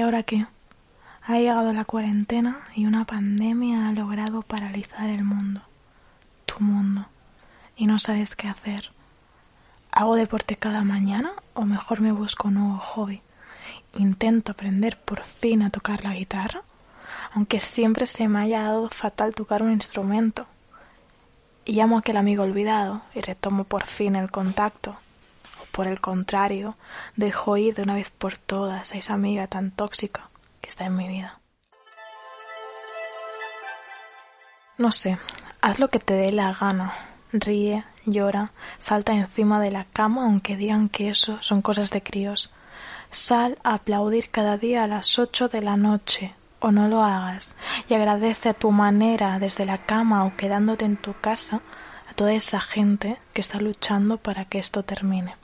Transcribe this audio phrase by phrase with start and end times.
[0.00, 0.46] ¿Y ahora qué?
[1.26, 5.60] Ha llegado la cuarentena y una pandemia ha logrado paralizar el mundo.
[6.46, 7.04] Tu mundo.
[7.76, 8.92] Y no sabes qué hacer.
[9.92, 13.20] ¿Hago deporte cada mañana o mejor me busco un nuevo hobby?
[13.98, 16.62] ¿Intento aprender por fin a tocar la guitarra?
[17.34, 20.46] Aunque siempre se me haya dado fatal tocar un instrumento.
[21.66, 24.96] Y llamo a aquel amigo olvidado y retomo por fin el contacto
[25.70, 26.76] por el contrario,
[27.16, 30.96] dejo ir de una vez por todas a esa amiga tan tóxica que está en
[30.96, 31.38] mi vida.
[34.78, 35.18] No sé,
[35.60, 36.94] haz lo que te dé la gana.
[37.32, 42.50] Ríe, llora, salta encima de la cama aunque digan que eso son cosas de críos.
[43.10, 47.56] Sal a aplaudir cada día a las ocho de la noche, o no lo hagas,
[47.88, 51.60] y agradece a tu manera desde la cama o quedándote en tu casa
[52.08, 55.34] a toda esa gente que está luchando para que esto termine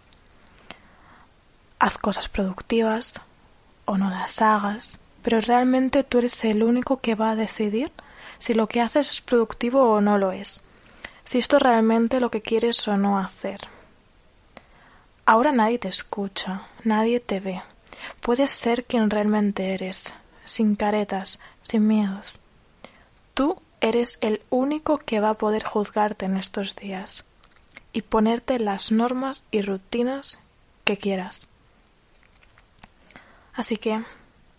[1.79, 3.21] haz cosas productivas
[3.85, 7.93] o no las hagas, pero realmente tú eres el único que va a decidir
[8.39, 10.63] si lo que haces es productivo o no lo es,
[11.25, 13.61] si esto es realmente lo que quieres o no hacer.
[15.25, 17.63] Ahora nadie te escucha, nadie te ve.
[18.21, 22.35] Puedes ser quien realmente eres, sin caretas, sin miedos.
[23.35, 27.25] Tú eres el único que va a poder juzgarte en estos días
[27.93, 30.39] y ponerte las normas y rutinas
[30.85, 31.48] que quieras.
[33.56, 34.05] Así que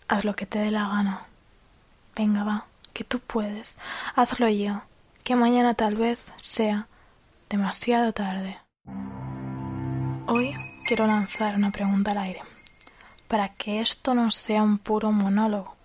[0.08, 1.22] haz lo que te dé la gana.
[2.16, 3.78] Venga, va, que tú puedes.
[4.16, 4.82] Hazlo yo,
[5.22, 6.88] que mañana tal vez sea
[7.48, 8.58] demasiado tarde.
[10.26, 10.52] Hoy
[10.84, 12.40] quiero lanzar una pregunta al aire,
[13.28, 15.76] para que esto no sea un puro monólogo.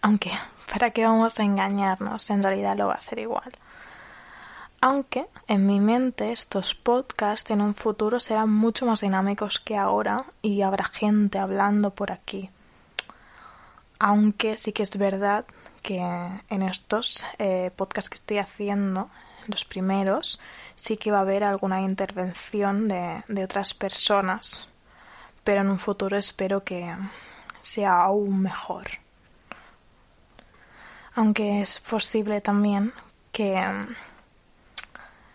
[0.00, 0.30] Aunque,
[0.72, 2.30] ¿para qué vamos a engañarnos?
[2.30, 3.50] En realidad lo va a ser igual.
[4.80, 10.24] Aunque en mi mente estos podcasts en un futuro serán mucho más dinámicos que ahora
[10.40, 12.48] y habrá gente hablando por aquí
[14.00, 15.44] aunque sí que es verdad
[15.82, 19.10] que en estos eh, podcasts que estoy haciendo,
[19.46, 20.40] los primeros,
[20.74, 24.68] sí que va a haber alguna intervención de, de otras personas,
[25.44, 26.94] pero en un futuro espero que
[27.62, 28.86] sea aún mejor.
[31.14, 32.94] Aunque es posible también
[33.32, 33.62] que,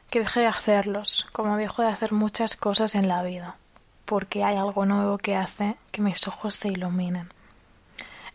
[0.09, 3.57] que deje de hacerlos, como dejo de hacer muchas cosas en la vida,
[4.05, 7.29] porque hay algo nuevo que hace que mis ojos se iluminen.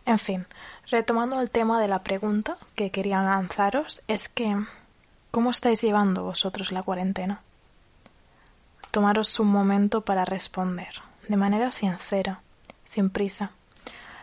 [0.05, 0.45] En fin,
[0.89, 4.57] retomando el tema de la pregunta que quería lanzaros, es que
[5.29, 7.41] ¿cómo estáis llevando vosotros la cuarentena?
[8.89, 12.41] Tomaros un momento para responder, de manera sincera,
[12.83, 13.51] sin prisa.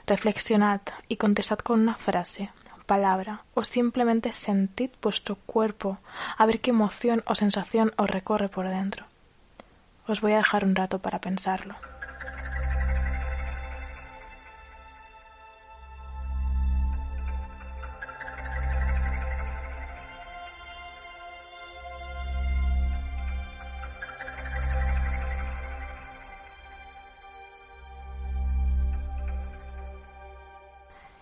[0.07, 2.51] Reflexionad y contestad con una frase,
[2.89, 5.99] palabra o simplemente sentid vuestro cuerpo
[6.39, 9.05] a ver qué emoción o sensación os recorre por dentro.
[10.09, 11.77] Os voy a dejar un rato para pensarlo.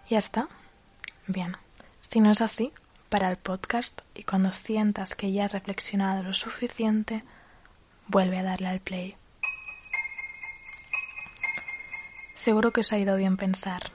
[0.09, 0.49] ¿Ya está?
[1.27, 1.57] Bien.
[2.01, 2.73] Si no es así,
[3.09, 7.25] para el podcast y cuando sientas que ya has reflexionado lo suficiente,
[8.07, 9.17] vuelve a darle al play.
[12.37, 13.91] Seguro que os ha ido bien pensar.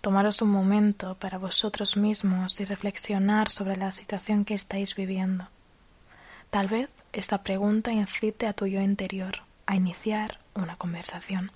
[0.00, 5.48] Tomaros un momento para vosotros mismos y reflexionar sobre la situación que estáis viviendo.
[6.50, 11.50] Tal vez esta pregunta incite a tu yo interior a iniciar una conversación.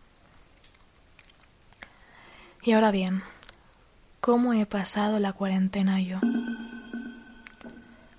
[2.62, 3.22] Y ahora bien,
[4.20, 6.18] cómo he pasado la cuarentena yo.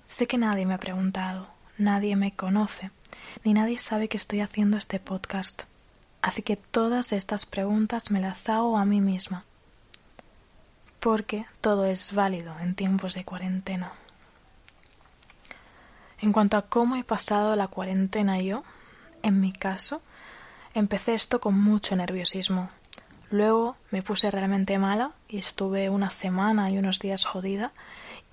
[0.06, 1.48] Sé que nadie me ha preguntado,
[1.78, 2.90] nadie me conoce,
[3.44, 5.62] ni nadie sabe que estoy haciendo este podcast,
[6.22, 9.44] así que todas estas preguntas me las hago a mí misma,
[10.98, 13.92] porque todo es válido en tiempos de cuarentena.
[16.20, 18.64] En cuanto a cómo he pasado la cuarentena yo,
[19.22, 20.02] en mi caso,
[20.74, 22.70] empecé esto con mucho nerviosismo,
[23.30, 27.72] Luego me puse realmente mala y estuve una semana y unos días jodida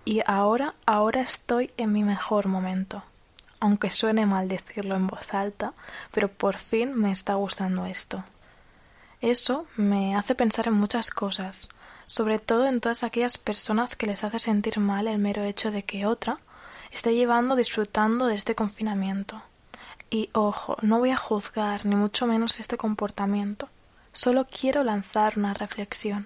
[0.06, 3.04] Y ahora, ahora estoy en mi mejor momento.
[3.60, 5.74] Aunque suene mal decirlo en voz alta,
[6.12, 8.24] pero por fin me está gustando esto.
[9.22, 11.70] Eso me hace pensar en muchas cosas,
[12.06, 15.84] sobre todo en todas aquellas personas que les hace sentir mal el mero hecho de
[15.84, 16.38] que otra
[16.92, 19.42] esté llevando disfrutando de este confinamiento.
[20.10, 23.70] Y ojo, no voy a juzgar ni mucho menos este comportamiento,
[24.18, 26.26] solo quiero lanzar una reflexión.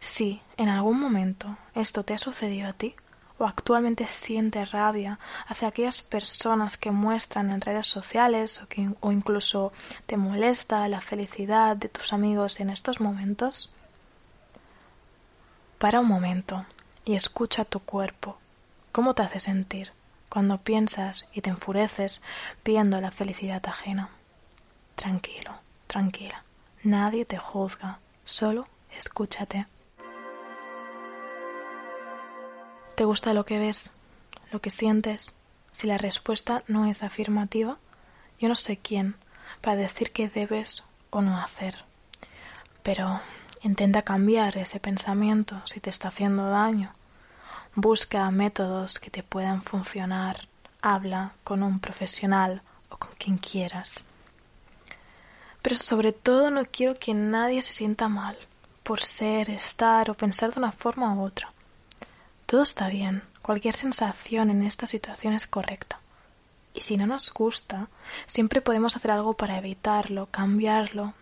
[0.00, 2.96] Si en algún momento esto te ha sucedido a ti,
[3.38, 8.66] o actualmente sientes rabia hacia aquellas personas que muestran en redes sociales o,
[9.06, 9.72] o incluso
[10.06, 13.72] te molesta la felicidad de tus amigos en estos momentos,
[15.78, 16.66] para un momento
[17.04, 18.36] y escucha tu cuerpo.
[18.90, 19.92] ¿Cómo te hace sentir
[20.28, 22.20] cuando piensas y te enfureces
[22.64, 24.08] viendo la felicidad ajena?
[24.96, 25.52] Tranquilo,
[25.86, 26.42] tranquila.
[26.84, 29.66] Nadie te juzga, solo escúchate.
[32.94, 33.90] ¿Te gusta lo que ves?
[34.52, 35.32] ¿Lo que sientes?
[35.72, 37.78] Si la respuesta no es afirmativa,
[38.38, 39.16] yo no sé quién
[39.62, 41.86] para decir qué debes o no hacer.
[42.82, 43.18] Pero
[43.62, 46.92] intenta cambiar ese pensamiento si te está haciendo daño.
[47.74, 50.48] Busca métodos que te puedan funcionar.
[50.82, 52.60] Habla con un profesional
[52.90, 54.04] o con quien quieras.
[55.64, 58.36] Pero sobre todo no quiero que nadie se sienta mal
[58.82, 61.54] por ser, estar o pensar de una forma u otra.
[62.44, 66.00] Todo está bien, cualquier sensación en esta situación es correcta.
[66.74, 67.88] Y si no nos gusta,
[68.26, 71.14] siempre podemos hacer algo para evitarlo, cambiarlo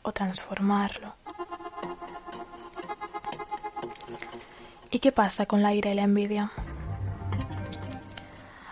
[0.00, 1.12] o transformarlo.
[4.90, 6.52] ¿Y qué pasa con la ira y la envidia?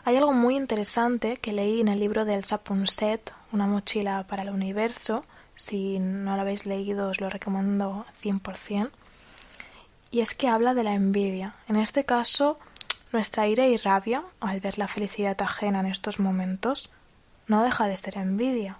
[0.04, 4.50] Hay algo muy interesante que leí en el libro del Sapunset, Una mochila para el
[4.50, 5.22] universo.
[5.54, 8.90] Si no lo habéis leído, os lo recomiendo 100%
[10.10, 11.54] y es que habla de la envidia.
[11.68, 12.58] En este caso,
[13.12, 16.90] nuestra ira y rabia al ver la felicidad ajena en estos momentos
[17.46, 18.78] no deja de ser envidia.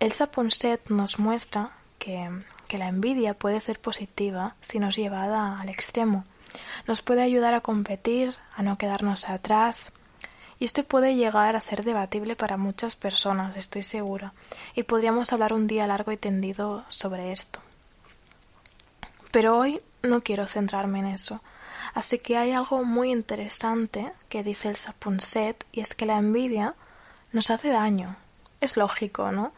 [0.00, 2.30] Elsa Ponset nos muestra que,
[2.68, 6.24] que la envidia puede ser positiva si nos llevada al extremo.
[6.86, 9.92] Nos puede ayudar a competir, a no quedarnos atrás,
[10.58, 14.32] y esto puede llegar a ser debatible para muchas personas, estoy segura,
[14.74, 17.60] y podríamos hablar un día largo y tendido sobre esto.
[19.30, 21.42] Pero hoy no quiero centrarme en eso.
[21.94, 26.74] Así que hay algo muy interesante que dice el Sapunset y es que la envidia
[27.32, 28.16] nos hace daño.
[28.60, 29.52] Es lógico, ¿no?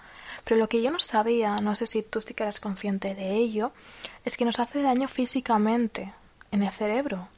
[0.45, 3.35] Pero lo que yo no sabía, no sé si tú sí que eres consciente de
[3.35, 3.73] ello,
[4.25, 6.13] es que nos hace daño físicamente,
[6.51, 7.29] en el cerebro.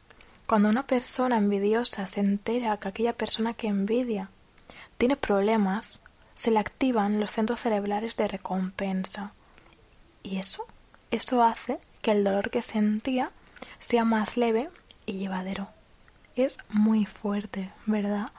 [0.47, 4.31] Cuando una persona envidiosa se entera que aquella persona que envidia
[4.99, 6.01] tiene problemas,
[6.35, 9.33] se le activan los centros cerebrales de recompensa.
[10.23, 10.67] Y eso,
[11.11, 13.31] eso hace que el dolor que sentía
[13.79, 14.71] sea más leve
[15.07, 15.69] y llevadero.
[16.37, 18.31] Es muy fuerte, ¿verdad?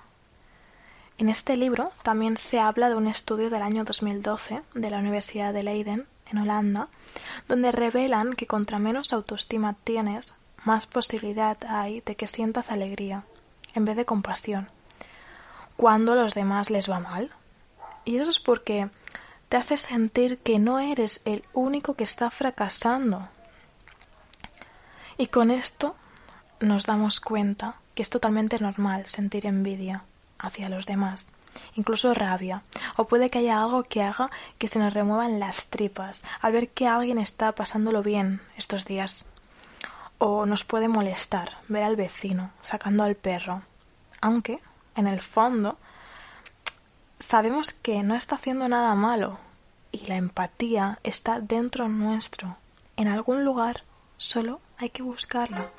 [1.18, 5.54] En este libro también se habla de un estudio del año 2012 de la Universidad
[5.54, 6.88] de Leiden, en Holanda,
[7.48, 10.34] donde revelan que contra menos autoestima tienes,
[10.64, 13.24] más posibilidad hay de que sientas alegría,
[13.74, 14.70] en vez de compasión,
[15.78, 17.32] cuando a los demás les va mal.
[18.06, 18.90] Y eso es porque
[19.50, 23.30] te hace sentir que no eres el único que está fracasando,
[25.18, 25.96] y con esto
[26.60, 30.04] nos damos cuenta que es totalmente normal sentir envidia
[30.40, 31.28] hacia los demás,
[31.76, 32.64] incluso rabia,
[32.98, 34.28] o puede que haya algo que haga
[34.58, 39.26] que se nos remuevan las tripas al ver que alguien está pasándolo bien estos días.
[40.26, 43.64] O nos puede molestar ver al vecino sacando al perro,
[44.22, 44.62] aunque,
[44.96, 45.78] en el fondo,
[47.20, 49.38] sabemos que no está haciendo nada malo
[49.92, 52.56] y la empatía está dentro nuestro,
[52.96, 53.84] en algún lugar,
[54.16, 55.70] solo hay que buscarlo.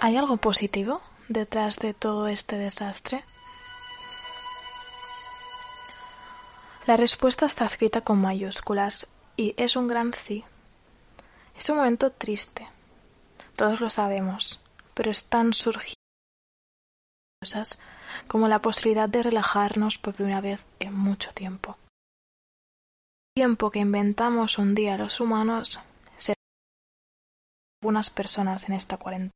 [0.00, 3.24] ¿Hay algo positivo detrás de todo este desastre?
[6.84, 10.44] La respuesta está escrita con mayúsculas y es un gran sí.
[11.58, 12.66] Es un momento triste.
[13.56, 14.60] Todos lo sabemos,
[14.94, 15.98] pero están surgiendo
[17.42, 17.78] cosas
[18.26, 21.76] como la posibilidad de relajarnos por primera vez en mucho tiempo
[23.38, 25.78] tiempo que inventamos un día los humanos
[26.16, 26.34] se
[27.80, 29.30] algunas personas en esta cuarentena.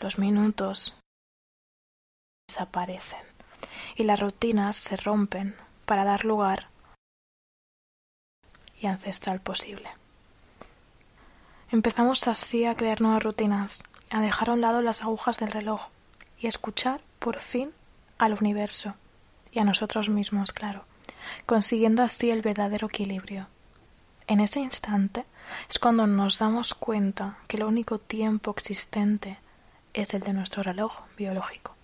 [0.00, 0.98] Los minutos
[2.48, 3.24] desaparecen
[3.94, 5.54] y las rutinas se rompen
[5.86, 6.66] para dar lugar
[8.80, 9.99] y ancestral posible.
[11.72, 15.80] Empezamos así a crear nuevas rutinas, a dejar a un lado las agujas del reloj
[16.38, 17.70] y a escuchar por fin
[18.18, 18.94] al universo
[19.52, 20.84] y a nosotros mismos, claro
[21.46, 23.46] consiguiendo así el verdadero equilibrio.
[24.26, 25.24] En ese instante
[25.68, 29.38] es cuando nos damos cuenta que el único tiempo existente
[29.92, 31.74] es el de nuestro reloj biológico.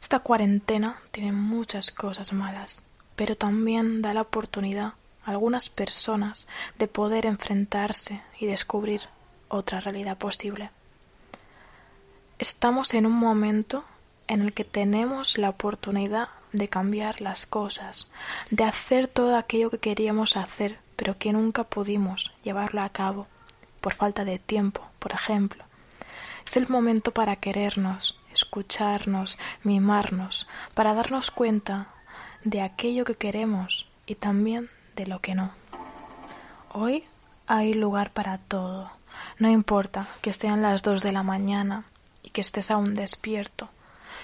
[0.00, 2.82] Esta cuarentena tiene muchas cosas malas,
[3.16, 6.48] pero también da la oportunidad algunas personas
[6.78, 9.02] de poder enfrentarse y descubrir
[9.48, 10.70] otra realidad posible.
[12.38, 13.84] Estamos en un momento
[14.26, 18.10] en el que tenemos la oportunidad de cambiar las cosas,
[18.50, 23.26] de hacer todo aquello que queríamos hacer, pero que nunca pudimos llevarlo a cabo,
[23.80, 25.64] por falta de tiempo, por ejemplo.
[26.46, 31.88] Es el momento para querernos, escucharnos, mimarnos, para darnos cuenta
[32.44, 35.52] de aquello que queremos y también de lo que no.
[36.72, 37.04] Hoy
[37.46, 38.90] hay lugar para todo.
[39.38, 41.84] No importa que sean las dos de la mañana
[42.22, 43.68] y que estés aún despierto.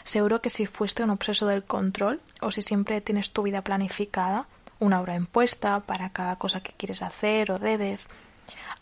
[0.05, 4.47] Seguro que si fuiste un obseso del control o si siempre tienes tu vida planificada,
[4.81, 8.09] una hora impuesta para cada cosa que quieres hacer o debes,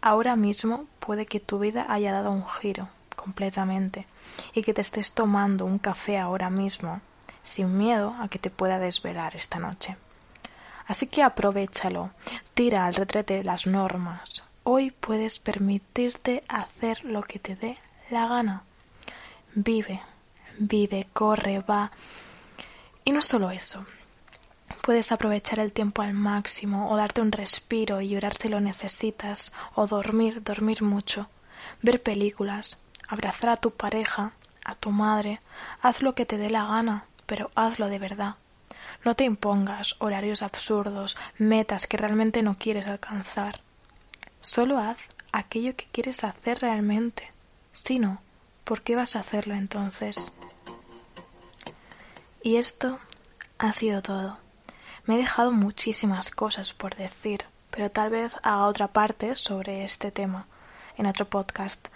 [0.01, 4.07] ahora mismo puede que tu vida haya dado un giro completamente
[4.55, 7.01] y que te estés tomando un café ahora mismo
[7.43, 9.97] sin miedo a que te pueda desvelar esta noche.
[10.87, 12.11] Así que aprovechalo,
[12.55, 14.45] tira al retrete las normas.
[14.63, 17.79] Hoy puedes permitirte hacer lo que te dé
[18.11, 18.63] la gana.
[19.55, 20.01] Vive,
[20.59, 21.91] vive, corre, va.
[23.05, 23.87] Y no solo eso.
[24.83, 29.53] Puedes aprovechar el tiempo al máximo o darte un respiro y llorar si lo necesitas
[29.75, 31.29] o dormir, dormir mucho,
[31.83, 32.79] ver películas,
[33.09, 34.33] abrazar a tu pareja,
[34.65, 35.41] a tu madre,
[35.83, 38.37] haz lo que te dé la gana, pero hazlo de verdad.
[39.07, 43.61] No te impongas horarios absurdos, metas que realmente no quieres alcanzar.
[44.41, 44.99] Solo haz
[45.31, 47.33] aquello que quieres hacer realmente.
[47.73, 48.21] Si no,
[48.65, 50.33] ¿por qué vas a hacerlo entonces?
[52.43, 52.99] Y esto
[53.59, 54.39] ha sido todo.
[55.05, 60.11] Me he dejado muchísimas cosas por decir, pero tal vez haga otra parte sobre este
[60.11, 60.47] tema
[60.97, 61.91] en otro podcast.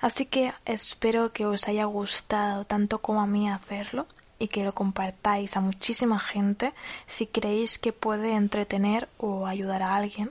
[0.00, 4.06] Así que espero que os haya gustado tanto como a mí hacerlo
[4.38, 6.72] y que lo compartáis a muchísima gente
[7.06, 10.30] si creéis que puede entretener o ayudar a alguien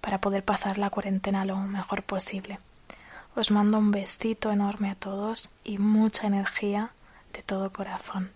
[0.00, 2.58] para poder pasar la cuarentena lo mejor posible.
[3.34, 6.90] Os mando un besito enorme a todos y mucha energía
[7.32, 8.30] de todo corazón.